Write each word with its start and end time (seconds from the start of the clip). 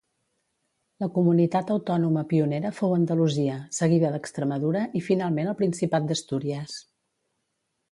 La 1.03 1.09
comunitat 1.17 1.69
autònoma 1.75 2.23
pionera 2.31 2.71
fou 2.79 2.95
Andalusia, 2.95 3.59
seguida 3.81 4.13
d'Extremadura 4.15 4.83
i 5.01 5.05
finalment 5.11 5.55
el 5.55 5.59
Principat 5.63 6.11
d'Astúries. 6.13 6.83